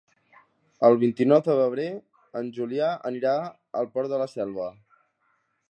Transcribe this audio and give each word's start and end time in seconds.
El 0.87 0.95
vint-i-nou 1.03 1.41
de 1.47 1.57
febrer 1.59 1.85
en 2.41 2.49
Julià 2.57 2.89
anirà 3.11 3.35
al 3.83 3.95
Port 3.97 4.13
de 4.15 4.23
la 4.25 4.31
Selva. 4.35 4.69